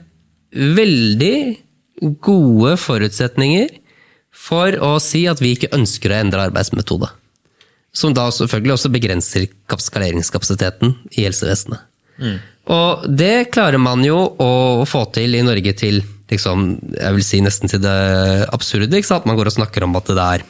veldig 0.76 1.36
gode 2.26 2.76
forutsetninger 2.82 3.78
for 4.32 4.76
å 4.84 4.96
si 5.04 5.26
at 5.30 5.42
vi 5.44 5.56
ikke 5.56 5.74
ønsker 5.76 6.14
å 6.14 6.22
endre 6.22 6.48
arbeidsmetode. 6.48 7.10
Som 7.92 8.16
da 8.16 8.30
selvfølgelig 8.32 8.78
også 8.78 8.92
begrenser 8.94 9.50
skaleringskapasiteten 9.68 10.96
i 11.18 11.26
helsevesenet. 11.26 11.84
Og 12.72 13.04
det 13.10 13.52
klarer 13.52 13.82
man 13.82 14.04
jo 14.06 14.20
å 14.40 14.52
få 14.88 15.04
til 15.16 15.36
i 15.36 15.44
Norge 15.44 15.74
til 15.76 16.00
liksom, 16.32 16.78
jeg 16.96 17.18
vil 17.18 17.26
si 17.26 17.42
nesten 17.44 17.72
til 17.72 17.82
det 17.84 18.00
absurde. 18.54 18.96
Ikke 18.96 19.10
sant? 19.10 19.28
Man 19.28 19.40
går 19.40 19.52
og 19.52 19.58
snakker 19.58 19.84
om 19.88 19.98
at 20.00 20.12
det 20.14 20.28
er 20.28 20.46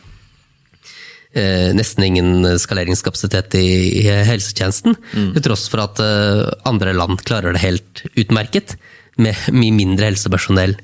eh, 1.33 1.69
nesten 1.77 2.05
ingen 2.05 2.45
skaleringskapasitet 2.61 3.57
i, 3.57 3.67
i 4.03 4.05
helsetjenesten. 4.29 5.00
Til 5.38 5.45
tross 5.47 5.65
for 5.71 5.85
at 5.88 6.03
eh, 6.03 6.45
andre 6.69 6.93
land 6.97 7.23
klarer 7.25 7.55
det 7.55 7.65
helt 7.65 8.05
utmerket, 8.13 8.77
med 9.21 9.35
mye 9.53 9.73
mindre 9.75 10.07
helsepersonell 10.07 10.77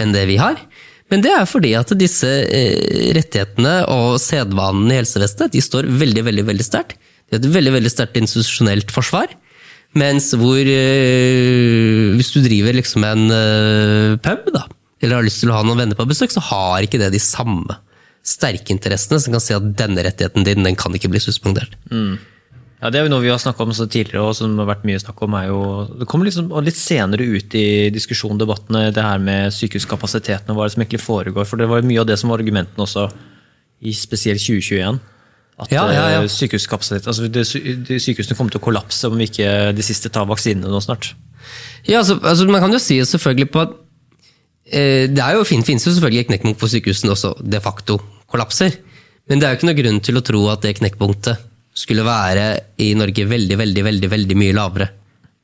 enn 0.00 0.12
det 0.14 0.26
vi 0.28 0.36
har. 0.40 0.58
Men 1.12 1.20
det 1.20 1.32
er 1.36 1.44
fordi 1.48 1.74
at 1.76 1.92
disse 2.00 2.28
eh, 2.28 3.12
rettighetene 3.12 3.82
og 3.92 4.16
sedvanene 4.22 4.94
i 4.94 5.00
helsevesenet 5.02 5.52
de 5.52 5.60
står 5.60 5.90
veldig 6.00 6.24
veldig, 6.30 6.46
veldig 6.48 6.66
sterkt. 6.66 6.96
De 7.28 7.36
har 7.36 7.42
et 7.42 7.54
veldig 7.54 7.74
veldig 7.76 7.92
sterkt 7.92 8.16
institusjonelt 8.20 8.92
forsvar. 8.92 9.34
Mens 9.98 10.30
hvor 10.40 10.56
eh, 10.64 12.12
Hvis 12.16 12.32
du 12.32 12.40
driver 12.40 12.78
liksom 12.78 13.04
en 13.04 13.26
eh, 13.28 14.16
pub, 14.24 14.48
da, 14.56 14.64
eller 15.02 15.20
har 15.20 15.26
lyst 15.26 15.42
til 15.44 15.52
å 15.52 15.58
ha 15.58 15.64
noen 15.68 15.84
venner 15.84 15.98
på 15.98 16.08
besøk, 16.08 16.32
så 16.32 16.40
har 16.48 16.86
ikke 16.86 17.00
det 17.02 17.12
de 17.12 17.20
samme 17.20 17.76
sterke 18.24 18.72
interessene 18.72 19.18
som 19.20 19.34
kan 19.34 19.42
si 19.42 19.52
at 19.52 19.72
denne 19.76 20.04
rettigheten 20.06 20.46
din 20.46 20.64
den 20.64 20.78
kan 20.78 20.94
ikke 20.96 21.10
bli 21.12 21.20
suspendert. 21.20 21.76
Ja, 22.82 22.90
Det 22.90 22.98
er 22.98 23.04
jo 23.06 23.12
noe 23.12 23.22
vi 23.22 23.30
har 23.30 23.38
snakka 23.38 23.62
om 23.62 23.72
så 23.76 23.86
tidligere, 23.86 24.24
og 24.26 24.34
som 24.34 24.56
har 24.58 24.66
vært 24.66 24.86
mye 24.88 24.98
snakk 24.98 25.20
om, 25.22 25.36
er 25.38 25.46
jo 25.52 25.60
Det 26.00 26.08
kommer 26.10 26.26
liksom 26.26 26.50
litt 26.66 26.78
senere 26.78 27.22
ut 27.22 27.54
i 27.54 27.90
diskusjonen, 27.94 28.40
debattene, 28.42 28.88
det 28.90 29.04
her 29.06 29.22
med 29.22 29.54
sykehuskapasiteten 29.54 30.50
og 30.50 30.58
hva 30.58 30.66
det 30.66 30.74
som 30.74 30.82
egentlig 30.82 31.00
foregår. 31.04 31.46
For 31.46 31.62
det 31.62 31.68
var 31.70 31.86
mye 31.86 32.02
av 32.02 32.08
det 32.10 32.18
som 32.18 32.32
var 32.32 32.42
argumentene 32.42 32.82
også 32.82 33.06
i 33.86 33.94
spesielt 33.94 34.42
2021. 34.42 34.98
At 35.62 35.70
Ja, 35.70 35.84
ja, 35.92 36.08
ja. 36.10 36.22
eh, 36.24 36.28
sykehuskapasitet, 36.32 37.06
altså 37.06 37.28
det, 37.28 37.44
de 37.86 38.00
sykehusene 38.02 38.34
kommer 38.34 38.50
til 38.50 38.58
å 38.58 38.64
kollapse 38.66 39.06
om 39.06 39.20
ikke 39.20 39.70
de 39.76 39.86
siste 39.86 40.10
tar 40.10 40.26
vaksinene 40.26 40.66
nå 40.66 40.80
snart. 40.82 41.12
Ja, 41.86 42.00
altså, 42.00 42.18
altså 42.18 42.46
Man 42.50 42.62
kan 42.62 42.72
jo 42.72 42.78
si 42.82 42.98
selvfølgelig 42.98 43.50
på 43.50 43.62
at 43.62 43.70
eh, 44.70 45.06
Det 45.10 45.18
er 45.22 45.34
jo 45.34 45.44
finnes 45.44 45.86
jo 45.86 45.90
selvfølgelig 45.90 46.20
et 46.20 46.30
knekkpunkt 46.30 46.58
for 46.58 46.70
sykehusene 46.70 47.14
også 47.14 47.34
de 47.42 47.60
facto 47.60 48.00
kollapser. 48.26 48.74
Men 49.28 49.38
det 49.38 49.46
er 49.46 49.54
jo 49.54 49.60
ikke 49.60 49.70
noe 49.70 49.82
grunn 49.82 50.00
til 50.02 50.18
å 50.18 50.26
tro 50.26 50.42
at 50.50 50.62
det 50.62 50.76
knekkpunktet 50.80 51.51
skulle 51.74 52.04
være 52.04 52.48
i 52.84 52.92
Norge 52.98 53.24
veldig, 53.28 53.56
veldig, 53.58 53.84
veldig, 53.88 54.10
veldig 54.12 54.36
mye 54.36 54.56
lavere 54.56 54.88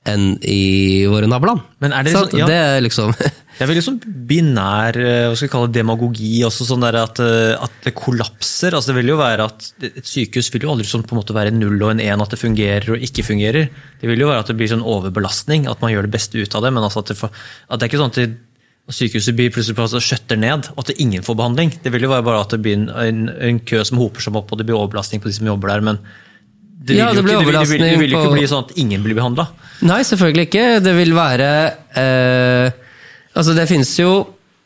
enn 0.08 0.38
i 0.46 1.04
våre 1.10 1.28
naboland. 1.28 1.60
Men 1.82 1.92
er 1.92 2.04
det 2.06 2.12
liksom- 2.14 2.38
ja. 2.38 2.46
det 2.46 2.54
er 2.56 2.80
liksom 2.80 3.12
Det 3.58 3.64
er 3.64 3.66
veldig 3.66 3.82
sånn 3.82 3.98
binær 4.28 4.96
eh, 4.96 5.26
hva 5.28 5.34
skal 5.36 5.48
vi 5.48 5.52
kalle 5.52 5.66
det, 5.68 5.80
demagogi. 5.80 6.44
også 6.46 6.64
sånn 6.68 6.84
at, 6.86 7.18
eh, 7.18 7.56
at 7.60 7.72
det 7.82 7.94
kollapser. 7.94 8.70
altså 8.72 8.92
det 8.92 9.02
vil 9.02 9.08
jo 9.12 9.16
være 9.18 9.44
at 9.44 9.72
Et 9.82 10.04
sykehus 10.06 10.52
vil 10.52 10.62
jo 10.62 10.70
aldri 10.70 10.86
sånn 10.86 11.02
på 11.02 11.12
en 11.16 11.20
måte 11.22 11.34
være 11.34 11.52
null 11.52 11.82
og 11.82 11.90
en 11.90 11.98
én, 12.00 12.22
at 12.22 12.30
det 12.30 12.38
fungerer 12.38 12.88
og 12.94 13.02
ikke 13.02 13.26
fungerer. 13.26 13.68
Det 14.00 14.08
vil 14.08 14.20
jo 14.20 14.28
være 14.28 14.40
at 14.40 14.46
det 14.46 14.56
blir 14.56 14.70
sånn 14.70 14.86
overbelastning, 14.86 15.66
at 15.68 15.80
man 15.82 15.90
gjør 15.90 16.02
det 16.06 16.14
beste 16.14 16.38
ut 16.38 16.54
av 16.54 16.62
det. 16.62 16.72
Men 16.72 16.84
altså 16.84 17.02
at, 17.02 17.06
det, 17.10 17.18
at 17.68 17.80
det 17.80 17.82
er 17.82 17.90
ikke 17.90 18.00
sånn 18.00 18.12
at 18.14 18.20
det, 18.22 18.36
at 18.88 18.96
sykehuset 18.96 19.36
blir 19.36 19.52
plutselig 19.52 19.76
på 19.76 20.00
skjøtter 20.00 20.40
ned, 20.40 20.70
og 20.74 20.80
at 20.84 20.94
ingen 20.96 21.24
får 21.24 21.36
behandling. 21.36 21.74
Det 21.84 21.92
vil 21.92 22.06
jo 22.06 22.12
være 22.14 22.24
bare 22.24 22.40
at 22.46 22.54
det 22.54 22.62
blir 22.64 22.78
en, 22.78 22.88
en, 22.88 23.26
en 23.50 23.60
kø 23.60 23.82
som 23.84 24.00
hoper 24.00 24.24
seg 24.24 24.38
opp, 24.40 24.52
og 24.52 24.60
det 24.60 24.68
blir 24.68 24.78
overbelastning 24.78 25.20
på 25.20 25.28
de 25.28 25.36
som 25.36 25.50
jobber 25.50 25.74
der. 25.74 25.84
men 25.90 26.00
det 26.88 26.94
vil, 26.94 27.02
Ja, 27.02 27.10
det 27.12 27.20
ikke, 27.20 27.28
det 27.28 27.44
vil, 27.44 27.58
det 27.58 27.68
vil, 27.68 27.84
det 27.84 28.00
vil 28.00 28.16
ikke 28.16 28.32
bli 28.32 28.48
sånn 28.48 28.64
at 28.64 28.74
ingen 28.80 29.04
blir 29.04 29.18
behandla. 29.18 29.48
Nei, 29.88 30.00
selvfølgelig 30.08 30.48
ikke. 30.48 30.66
Det 30.80 30.94
vil 30.96 31.14
være 31.16 31.48
eh, 32.00 32.84
Altså, 33.38 33.52
det 33.54 33.68
finnes 33.70 33.90
jo 34.00 34.12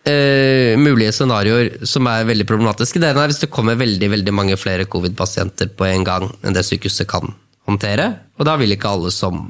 eh, 0.08 0.78
mulige 0.80 1.12
scenarioer 1.12 1.82
som 1.88 2.06
er 2.08 2.28
veldig 2.28 2.46
problematiske. 2.48 3.02
Det 3.02 3.10
ene 3.10 3.24
er 3.24 3.32
hvis 3.32 3.42
det 3.42 3.50
kommer 3.52 3.76
veldig 3.80 4.08
veldig 4.14 4.32
mange 4.32 4.56
flere 4.60 4.86
covid-pasienter 4.88 5.74
på 5.76 5.88
en 5.90 6.06
gang 6.06 6.28
enn 6.40 6.56
det 6.56 6.64
sykehuset 6.68 7.10
kan 7.10 7.34
håndtere. 7.68 8.06
Og 8.38 8.46
da 8.48 8.54
vil 8.60 8.72
ikke 8.76 8.94
alle 8.94 9.12
som 9.12 9.42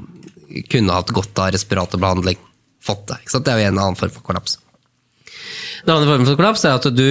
kunne 0.69 0.97
hatt 0.97 1.13
godt 1.15 1.39
av 1.39 1.53
respiratorbehandling, 1.55 2.41
fått 2.83 3.07
det. 3.11 3.19
Det 3.33 3.51
er 3.51 3.61
jo 3.61 3.71
en 3.71 3.79
annen 3.79 3.99
form 3.99 4.13
for 4.13 4.25
kollaps. 4.27 4.57
Den 5.83 5.95
andre 5.95 6.09
formen 6.09 6.29
for 6.29 6.39
kollaps 6.39 6.65
er 6.67 6.77
at 6.77 6.87
du 6.95 7.07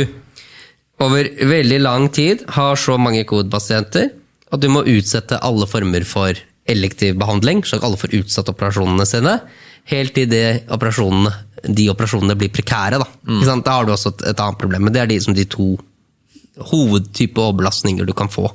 over 1.02 1.28
veldig 1.48 1.80
lang 1.82 2.08
tid 2.14 2.44
har 2.56 2.78
så 2.78 2.96
mange 3.00 3.24
covid-pasienter 3.28 4.12
at 4.52 4.60
du 4.60 4.68
må 4.70 4.84
utsette 4.88 5.40
alle 5.42 5.66
former 5.68 6.04
for 6.06 6.36
elektiv 6.70 7.16
behandling, 7.18 7.64
slik 7.66 7.82
alle 7.82 7.98
får 7.98 8.14
utsatt 8.20 8.50
operasjonene 8.52 9.06
sine, 9.08 9.38
helt 9.90 10.14
til 10.14 10.28
det 10.30 10.46
operasjonene, 10.72 11.32
de 11.66 11.88
operasjonene 11.90 12.36
blir 12.38 12.52
prekære. 12.54 13.00
Da. 13.02 13.08
Sant? 13.46 13.64
da 13.66 13.78
har 13.78 13.88
du 13.88 13.94
også 13.94 14.12
et, 14.14 14.26
et 14.30 14.42
annet 14.44 14.60
problem, 14.60 14.86
men 14.86 14.94
det 14.94 15.02
er 15.02 15.10
de, 15.10 15.18
som 15.24 15.34
de 15.34 15.46
to 15.48 15.72
hovedtype 16.70 17.40
overbelastninger 17.40 18.06
du 18.06 18.14
kan 18.16 18.30
få. 18.30 18.50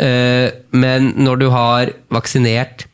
Eh, 0.00 0.48
men 0.72 1.12
når 1.20 1.42
du 1.42 1.48
har 1.52 1.92
vaksinert 2.14 2.86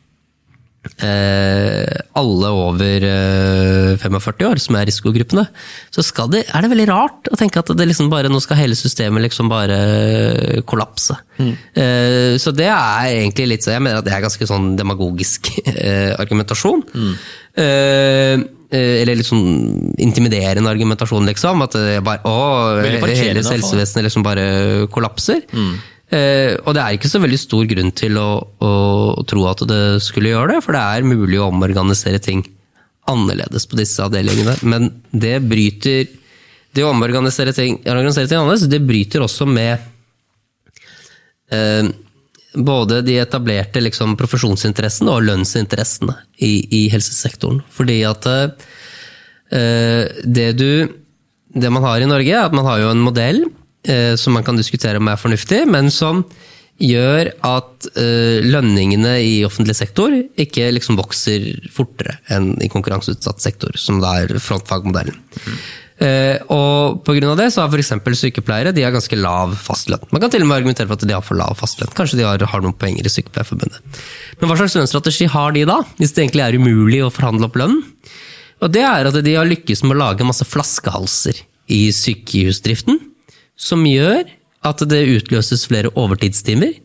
eh, 1.03 1.97
alle 2.17 2.51
over 2.53 3.05
eh, 3.07 3.93
45 4.01 4.47
år, 4.49 4.61
som 4.61 4.77
er 4.79 4.87
risikogruppene, 4.89 5.45
så 5.93 6.05
det, 6.31 6.43
er 6.47 6.63
det 6.63 6.71
veldig 6.71 6.87
rart 6.89 7.31
å 7.31 7.39
tenke 7.39 7.61
at 7.61 7.71
det 7.77 7.87
liksom 7.89 8.11
bare, 8.11 8.31
nå 8.31 8.41
skal 8.43 8.59
hele 8.61 8.77
systemet 8.77 9.25
liksom 9.27 9.51
bare 9.51 10.61
kollapse. 10.67 11.17
Eh, 11.37 12.37
så 12.41 12.53
det 12.55 12.69
er 12.71 13.11
egentlig 13.11 13.45
litt 13.51 13.65
så 13.65 13.75
Jeg 13.75 13.83
mener 13.85 13.99
at 13.99 14.07
det 14.07 14.13
er 14.15 14.23
ganske 14.23 14.47
sånn 14.49 14.71
demagogisk 14.79 15.51
eh, 15.73 16.13
argumentasjon. 16.17 16.85
Eh, 17.57 18.37
eh, 18.71 18.95
eller 19.01 19.19
litt 19.19 19.29
sånn 19.29 19.93
intimiderende 20.01 20.71
argumentasjon, 20.71 21.27
liksom. 21.31 21.61
At 21.65 21.77
det 21.77 21.99
bare, 22.05 22.23
å, 22.25 22.79
hele 22.81 23.43
helsevesenet 23.45 24.09
liksom 24.09 24.25
bare 24.25 24.47
kollapser. 24.93 25.45
Eh, 25.53 25.93
og 26.07 26.71
det 26.71 26.79
er 26.79 26.95
ikke 26.95 27.09
så 27.11 27.19
veldig 27.19 27.37
stor 27.41 27.65
grunn 27.67 27.89
til 27.91 28.15
å, 28.15 28.29
å, 28.63 28.69
tro 29.27 29.41
at 29.49 29.65
det 29.67 29.99
skulle 30.05 30.31
gjøre 30.31 30.53
det, 30.53 30.61
for 30.63 30.77
det 30.77 30.83
er 30.83 31.07
mulig 31.07 31.41
å 31.41 31.49
omorganisere 31.49 32.21
ting 32.23 32.45
annerledes 33.11 33.67
på 33.67 33.79
disse 33.79 34.03
avdelingene. 34.03 34.55
Men 34.67 34.89
det 35.11 35.39
bryter 35.47 36.07
Det 36.75 36.83
å 36.85 36.91
omorganisere 36.91 37.53
ting, 37.55 37.79
organisere 37.89 38.27
ting 38.29 38.37
annerledes, 38.37 38.67
det 38.69 38.83
bryter 38.85 39.23
også 39.25 39.47
med 39.49 39.79
eh, 41.49 41.87
både 42.53 42.99
de 43.05 43.15
etablerte 43.21 43.81
liksom, 43.81 44.13
profesjonsinteressene 44.19 45.13
og 45.13 45.25
lønnsinteressene 45.25 46.13
i, 46.43 46.51
i 46.69 46.81
helsesektoren. 46.93 47.63
Fordi 47.73 47.97
at 48.05 48.29
eh, 48.29 50.05
det 50.23 50.51
du 50.59 50.71
Det 51.57 51.69
man 51.71 51.81
har 51.81 52.03
i 52.03 52.05
Norge, 52.09 52.29
er 52.29 52.45
at 52.45 52.53
man 52.53 52.67
har 52.67 52.77
jo 52.83 52.89
en 52.91 53.01
modell 53.01 53.39
eh, 53.47 53.56
som 54.19 54.33
man 54.35 54.43
kan 54.43 54.57
diskutere 54.57 54.99
om 54.99 55.07
er 55.07 55.19
fornuftig, 55.21 55.61
men 55.69 55.87
som 55.93 56.25
gjør 56.77 57.31
at 57.45 57.87
eh, 57.97 58.45
lønningene 58.45 59.17
i 59.23 59.33
offentlig 59.47 59.75
sektor 59.77 60.13
ikke 60.13 60.69
liksom 60.75 60.99
vokser 60.99 61.49
fortere 61.73 62.19
enn 62.33 62.53
i 62.61 62.69
konkurranseutsatt 62.69 63.41
sektor, 63.41 63.73
som 63.81 64.01
da 64.03 64.13
er 64.21 64.37
frontfagmodellen. 64.41 65.17
Eh, 65.97 66.37
og 66.53 66.99
på 67.01 67.15
grunn 67.17 67.31
av 67.31 67.39
det 67.39 67.47
så 67.53 67.63
har 67.63 67.73
f.eks. 67.73 68.19
sykepleiere 68.19 68.73
de 68.75 68.85
har 68.85 68.93
ganske 68.93 69.17
lav 69.17 69.55
fastlønn. 69.57 70.05
Man 70.13 70.21
kan 70.21 70.33
til 70.33 70.45
og 70.45 70.51
med 70.51 70.59
argumentere 70.59 70.89
for 70.89 70.99
at 70.99 71.07
de 71.09 71.17
har 71.17 71.25
for 71.25 71.39
lav 71.39 71.57
fastlønn. 71.57 71.95
Kanskje 71.97 72.21
de 72.21 72.27
har, 72.27 72.45
har 72.51 72.63
noen 72.63 72.77
poenger 72.77 73.09
i 73.09 73.13
Sykepleierforbundet. 73.15 73.81
Men 74.37 74.51
hva 74.51 74.59
slags 74.61 74.77
lønnsstrategi 74.77 75.31
har 75.33 75.57
de 75.57 75.65
da, 75.69 75.81
hvis 75.97 76.13
det 76.13 76.27
egentlig 76.27 76.45
er 76.45 76.61
umulig 76.61 77.01
å 77.01 77.13
forhandle 77.13 77.49
opp 77.49 77.57
lønnen? 77.57 77.81
Og 78.61 78.73
det 78.73 78.85
er 78.85 79.09
at 79.09 79.17
de 79.25 79.37
har 79.37 79.49
lykkes 79.49 79.83
med 79.85 79.97
å 79.97 80.01
lage 80.03 80.25
masse 80.25 80.45
flaskehalser 80.45 81.41
i 81.73 81.87
sykehusdriften, 81.93 83.01
som 83.57 83.83
gjør 83.87 84.27
at 84.67 84.83
det 84.89 85.03
utløses 85.09 85.65
flere 85.69 85.91
overtidstimer. 85.97 86.75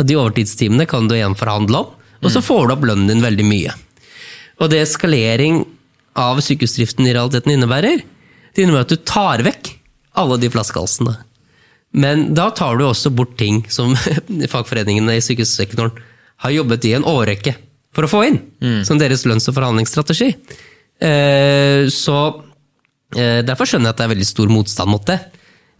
Og 0.00 0.06
de 0.08 0.16
overtidstimene 0.16 0.86
kan 0.88 1.08
du 1.08 1.14
igjen 1.16 1.36
forhandle 1.36 1.84
om, 1.84 1.90
og 2.22 2.30
så 2.32 2.40
får 2.44 2.68
du 2.68 2.74
opp 2.76 2.84
lønnen 2.86 3.10
din 3.10 3.22
veldig 3.24 3.44
mye. 3.44 3.72
Og 4.62 4.70
det 4.72 4.82
eskalering 4.84 5.64
av 6.18 6.38
sykehusdriften 6.44 7.08
i 7.08 7.14
realiteten 7.16 7.52
innebærer, 7.56 8.02
det 8.52 8.62
innebærer 8.62 8.86
at 8.86 8.92
du 8.92 9.02
tar 9.08 9.42
vekk 9.44 9.72
alle 10.20 10.38
de 10.40 10.50
flaskehalsene. 10.52 11.16
Men 11.92 12.30
da 12.36 12.46
tar 12.56 12.78
du 12.80 12.86
også 12.86 13.12
bort 13.12 13.34
ting 13.40 13.62
som 13.72 13.92
fagforeningene 14.54 15.18
i 15.18 15.24
sykehussektoren 15.24 15.92
har 16.44 16.54
jobbet 16.54 16.86
i 16.88 16.94
en 16.96 17.04
årrekke 17.08 17.56
for 17.92 18.06
å 18.06 18.10
få 18.10 18.22
inn, 18.30 18.38
som 18.88 18.96
deres 19.00 19.26
lønns- 19.28 19.48
og 19.50 19.58
forhandlingsstrategi. 19.58 20.30
Eh, 21.02 21.88
Så 21.92 22.16
eh, 23.16 23.42
derfor 23.44 23.68
skjønner 23.68 23.90
jeg 23.90 23.94
at 23.96 24.00
det 24.00 24.06
er 24.06 24.14
veldig 24.14 24.28
stor 24.30 24.48
motstand 24.52 24.90
mot 24.94 25.04
det. 25.10 25.18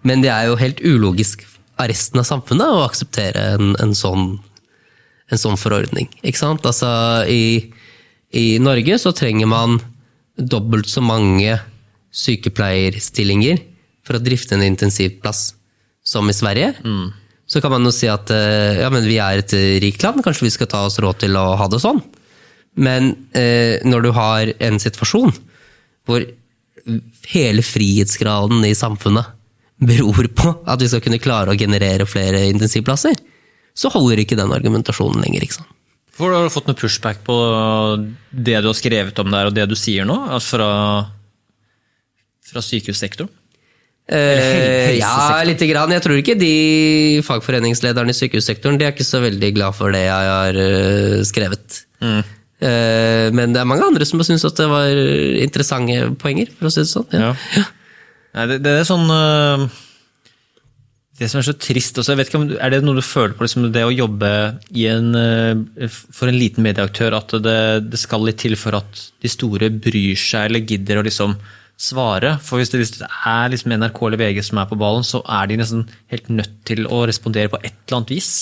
Men 0.07 0.23
det 0.25 0.33
er 0.35 0.49
jo 0.49 0.59
helt 0.61 0.83
ulogisk 0.83 1.45
av 1.81 1.89
resten 1.91 2.21
av 2.23 2.27
samfunnet 2.29 2.69
å 2.69 2.85
akseptere 2.87 3.45
en, 3.57 3.73
en, 3.83 3.95
sånn, 3.97 4.37
en 5.31 5.41
sånn 5.41 5.59
forordning. 5.61 6.11
Ikke 6.23 6.41
sant? 6.43 6.67
Altså, 6.69 6.91
i, 7.31 7.73
I 8.35 8.59
Norge 8.63 8.99
så 9.03 9.15
trenger 9.17 9.51
man 9.51 9.79
dobbelt 10.37 10.89
så 10.91 11.03
mange 11.05 11.59
sykepleierstillinger 12.13 13.63
for 14.07 14.19
å 14.19 14.23
drifte 14.23 14.57
en 14.57 14.65
intensivplass 14.67 15.53
som 16.05 16.29
i 16.29 16.37
Sverige. 16.37 16.73
Så 17.47 17.61
kan 17.63 17.73
man 17.75 17.87
jo 17.87 17.93
si 17.95 18.09
at 18.11 18.31
eh, 18.33 18.81
ja, 18.81 18.89
men 18.93 19.07
vi 19.07 19.19
er 19.23 19.43
et 19.43 19.55
rikt 19.83 20.03
land, 20.05 20.23
kanskje 20.25 20.49
vi 20.49 20.55
skal 20.55 20.71
ta 20.73 20.83
oss 20.89 20.99
råd 21.03 21.23
til 21.25 21.37
å 21.39 21.53
ha 21.61 21.69
det 21.71 21.83
sånn. 21.83 22.01
Men 22.81 23.13
eh, 23.37 23.79
når 23.85 24.07
du 24.07 24.11
har 24.17 24.53
en 24.65 24.81
situasjon 24.81 25.35
hvor 26.09 26.25
hele 27.31 27.63
frihetsgraden 27.63 28.65
i 28.67 28.75
samfunnet 28.75 29.29
beror 29.89 30.29
på 30.37 30.55
at 30.69 30.83
vi 30.83 30.89
skal 30.91 31.03
kunne 31.05 31.21
klare 31.23 31.53
å 31.53 31.59
generere 31.59 32.07
flere 32.09 32.45
intensivplasser, 32.51 33.19
så 33.75 33.91
holder 33.93 34.23
ikke 34.23 34.39
den 34.39 34.53
argumentasjonen 34.55 35.23
lenger. 35.25 35.47
ikke 35.47 35.61
sant? 35.61 35.71
Hvor 36.19 36.35
Har 36.35 36.45
du 36.45 36.53
fått 36.53 36.69
noe 36.69 36.77
pushback 36.77 37.23
på 37.25 37.37
det 38.31 38.59
du 38.61 38.69
har 38.69 38.77
skrevet 38.77 39.19
om 39.23 39.31
der, 39.33 39.49
og 39.49 39.57
det 39.57 39.65
du 39.71 39.77
sier 39.79 40.05
nå? 40.09 40.17
Altså 40.29 40.59
fra, 40.59 40.73
fra 42.51 42.65
sykehussektoren? 42.65 43.31
Eh, 44.13 44.99
ja, 44.99 45.41
lite 45.47 45.65
grann. 45.71 45.95
Jeg 45.95 46.05
tror 46.05 46.19
ikke 46.19 46.37
de 46.37 47.23
fagforeningslederne 47.25 48.13
i 48.13 48.19
sykehussektoren 48.19 48.77
de 48.77 48.89
er 48.89 48.93
ikke 48.93 49.09
så 49.09 49.23
veldig 49.25 49.53
glad 49.57 49.79
for 49.79 49.95
det 49.95 50.05
jeg 50.05 50.31
har 50.35 50.59
skrevet. 51.25 51.81
skrevet. 52.03 52.39
Eh, 52.63 53.29
men 53.35 53.55
det 53.55 53.63
er 53.63 53.69
mange 53.69 53.87
andre 53.87 54.07
som 54.07 54.21
har 54.21 54.29
syntes 54.29 54.47
at 54.47 54.59
det 54.61 54.69
var 54.71 54.91
interessante 55.43 56.13
poenger, 56.21 56.51
for 56.59 56.69
å 56.69 56.75
si 56.75 56.85
det 56.85 56.93
sånn. 56.93 57.09
Ja. 57.15 57.33
Ja. 57.57 57.65
Nei, 58.33 58.45
det, 58.49 58.61
det 58.65 58.75
er 58.79 58.87
sånn 58.89 59.11
øh, 59.13 59.65
Det 61.21 61.29
som 61.29 61.43
er 61.43 61.47
så 61.51 61.55
trist 61.61 61.99
også, 62.01 62.17
ikke 62.17 62.41
Er 62.57 62.73
det 62.73 62.83
noe 62.85 62.97
du 62.97 63.05
føler 63.05 63.35
på, 63.37 63.45
liksom, 63.45 63.67
det 63.75 63.85
å 63.85 63.93
jobbe 63.93 64.31
en, 64.89 65.11
øh, 65.19 65.99
for 66.09 66.31
en 66.31 66.39
liten 66.39 66.65
medieaktør, 66.65 67.19
at 67.19 67.35
det, 67.45 67.59
det 67.93 68.01
skal 68.01 68.25
litt 68.25 68.41
til 68.43 68.57
for 68.61 68.81
at 68.81 69.05
de 69.23 69.33
store 69.33 69.69
bryr 69.75 70.17
seg 70.19 70.49
eller 70.49 70.65
gidder 70.65 71.03
å 71.03 71.05
liksom 71.07 71.37
svare? 71.83 72.37
For 72.45 72.61
hvis 72.61 72.73
det, 72.73 72.81
hvis 72.83 72.97
det 73.01 73.09
er 73.09 73.53
liksom 73.53 73.75
NRK 73.77 74.01
eller 74.09 74.23
VG 74.23 74.43
som 74.49 74.61
er 74.63 74.71
på 74.71 74.79
ballen, 74.81 75.07
så 75.07 75.23
er 75.27 75.51
de 75.51 75.61
nesten 75.61 75.87
helt 76.13 76.33
nødt 76.33 76.59
til 76.69 76.87
å 76.89 77.05
respondere 77.09 77.53
på 77.53 77.61
et 77.63 77.75
eller 77.75 77.99
annet 78.01 78.15
vis. 78.15 78.33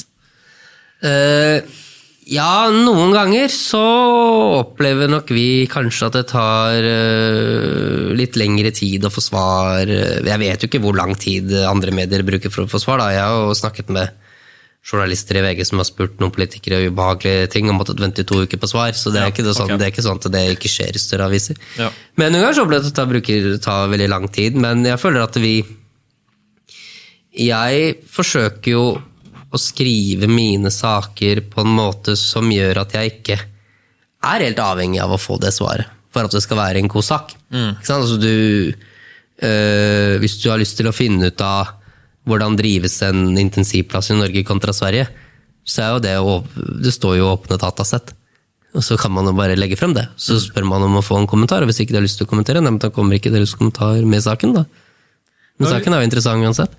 Eh, 1.00 1.80
Ja, 2.28 2.68
noen 2.70 3.14
ganger 3.14 3.48
så 3.48 3.80
opplever 4.60 5.08
nok 5.10 5.30
vi 5.32 5.66
kanskje 5.70 6.10
at 6.10 6.18
det 6.18 6.26
tar 6.30 6.84
uh, 6.84 8.10
litt 8.14 8.36
lengre 8.38 8.70
tid 8.76 9.06
å 9.06 9.10
få 9.10 9.24
svar. 9.24 9.88
Jeg 9.88 10.42
vet 10.42 10.62
jo 10.62 10.68
ikke 10.68 10.82
hvor 10.84 10.98
lang 10.98 11.16
tid 11.18 11.50
andre 11.64 11.94
medier 11.96 12.26
bruker 12.26 12.52
for 12.52 12.66
å 12.66 12.70
få 12.70 12.82
svar. 12.82 13.00
Da. 13.00 13.08
Jeg 13.16 13.24
har 13.24 13.48
jo 13.48 13.56
snakket 13.56 13.90
med 13.96 14.12
journalister 14.80 15.36
i 15.36 15.42
VG 15.44 15.66
som 15.68 15.80
har 15.80 15.88
spurt 15.88 16.20
noen 16.20 16.32
politikere 16.32 16.80
ubehagelige 16.88 17.50
ting 17.52 17.68
og 17.68 17.76
måttet 17.76 18.00
vente 18.00 18.24
to 18.24 18.44
uker 18.44 18.60
på 18.60 18.70
svar. 18.70 18.94
Så 18.96 19.12
det 19.12 19.20
er, 19.20 19.28
Ja, 19.28 19.34
ikke, 19.34 19.44
det 19.44 19.56
sånn, 19.56 19.68
okay. 19.68 19.80
det 19.80 19.86
er 19.86 19.92
ikke 19.94 20.06
sånn 20.06 20.22
at 20.22 20.30
det 20.32 20.44
ikke 20.54 20.72
skjer 20.72 20.96
i 20.96 21.02
større 21.02 21.28
aviser. 21.28 21.60
Ja. 21.80 21.90
Men 22.20 22.32
noen 22.32 22.46
ganger 22.46 22.56
så 22.56 22.64
opplever 22.64 22.88
jeg 22.88 22.94
at 22.94 23.02
det 23.02 23.10
bruker, 23.12 23.50
tar 23.66 23.92
veldig 23.92 24.08
lang 24.12 24.26
tid. 24.32 24.56
Men 24.60 24.84
jeg 24.88 25.00
føler 25.02 25.26
at 25.26 25.36
vi 25.40 25.54
Jeg 27.30 27.92
forsøker 28.10 28.72
jo 28.72 28.84
å 29.50 29.58
skrive 29.58 30.28
mine 30.30 30.70
saker 30.70 31.40
på 31.50 31.64
en 31.64 31.72
måte 31.74 32.16
som 32.16 32.48
gjør 32.52 32.82
at 32.84 32.92
jeg 32.94 33.12
ikke 33.16 33.38
er 34.22 34.44
helt 34.44 34.60
avhengig 34.62 35.00
av 35.02 35.10
å 35.16 35.18
få 35.20 35.38
det 35.42 35.52
svaret 35.56 35.86
for 36.10 36.26
at 36.26 36.34
det 36.34 36.42
skal 36.42 36.58
være 36.58 36.78
en 36.82 36.88
god 36.90 37.06
sak. 37.06 37.34
Sant? 37.82 38.02
Altså 38.02 38.16
du, 38.20 38.72
øh, 39.42 40.18
hvis 40.22 40.38
du 40.42 40.48
har 40.50 40.58
lyst 40.60 40.76
til 40.78 40.88
å 40.90 40.94
finne 40.94 41.30
ut 41.30 41.40
av 41.44 41.72
hvordan 42.28 42.56
drives 42.58 42.98
en 43.06 43.36
intensivplass 43.40 44.10
i 44.12 44.18
Norge 44.18 44.42
kontra 44.46 44.74
Sverige, 44.76 45.06
så 45.64 45.82
er 45.84 45.92
jo 45.94 46.00
det 46.00 46.16
å- 46.18 46.44
Det 46.82 46.92
står 46.92 47.16
jo 47.18 47.30
åpne 47.36 47.58
datasett. 47.58 48.12
Og 48.74 48.82
så 48.82 48.96
kan 48.98 49.10
man 49.12 49.24
jo 49.24 49.32
bare 49.32 49.56
legge 49.56 49.76
frem 49.76 49.94
det. 49.94 50.08
Så 50.16 50.38
spør 50.40 50.64
man 50.66 50.82
om 50.82 50.94
å 50.96 51.02
få 51.02 51.18
en 51.18 51.26
kommentar, 51.26 51.62
og 51.62 51.68
hvis 51.68 51.80
ikke 51.80 51.88
de 51.90 51.96
har 51.96 52.02
lyst 52.06 52.18
til 52.18 52.26
å 52.26 52.30
kommentere, 52.30 52.62
nei, 52.62 52.78
da 52.78 52.88
kommer 52.90 53.18
ikke 53.18 53.32
deres 53.32 53.54
kommentar 53.54 54.04
med 54.04 54.22
saken, 54.22 54.54
da. 54.54 54.64
Men 55.58 55.68
saken 55.68 55.92
er 55.92 56.00
jo 56.00 56.08
interessant 56.08 56.44
uansett. 56.44 56.70